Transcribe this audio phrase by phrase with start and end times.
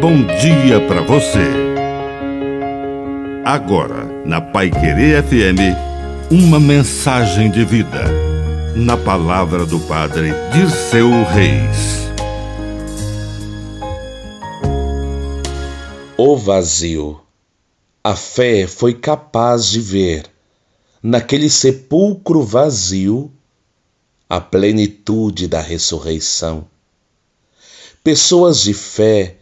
[0.00, 1.44] bom dia para você.
[3.44, 5.76] Agora, na Pai Querer FM,
[6.30, 8.04] uma mensagem de vida.
[8.74, 12.08] Na palavra do Padre Dirceu Reis.
[16.16, 17.20] O vazio.
[18.02, 20.24] A fé foi capaz de ver,
[21.02, 23.30] naquele sepulcro vazio,
[24.26, 26.66] a plenitude da ressurreição.
[28.02, 29.36] Pessoas de fé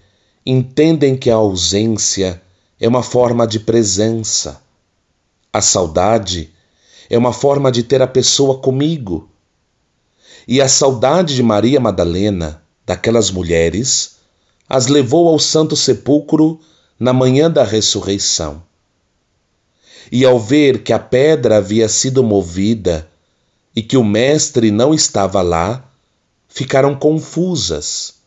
[0.51, 2.41] entendem que a ausência
[2.80, 4.62] é uma forma de presença.
[5.52, 6.51] A saudade
[7.11, 9.29] é uma forma de ter a pessoa comigo.
[10.47, 14.16] E a saudade de Maria Madalena, daquelas mulheres,
[14.66, 16.59] as levou ao Santo Sepulcro
[16.99, 18.62] na manhã da ressurreição.
[20.10, 23.07] E ao ver que a pedra havia sido movida
[23.77, 25.85] e que o Mestre não estava lá,
[26.49, 28.18] ficaram confusas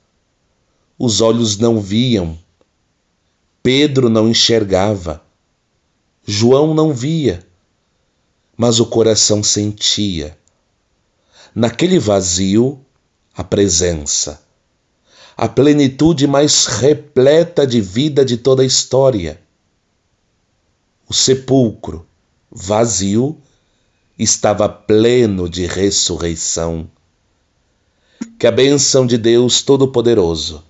[1.03, 2.37] os olhos não viam,
[3.63, 5.19] Pedro não enxergava,
[6.23, 7.43] João não via,
[8.55, 10.38] mas o coração sentia.
[11.55, 12.80] Naquele vazio,
[13.35, 14.43] a presença,
[15.35, 19.41] a plenitude mais repleta de vida de toda a história.
[21.09, 22.05] O sepulcro,
[22.52, 23.36] vazio,
[24.19, 26.88] estava pleno de ressurreição.
[28.38, 30.69] Que a bênção de Deus Todo-Poderoso